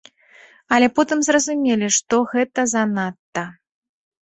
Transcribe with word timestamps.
Але 0.77 0.87
потым 1.01 1.21
зразумелі, 1.29 1.93
што 2.01 2.15
гэта 2.35 2.59
занадта. 2.77 3.51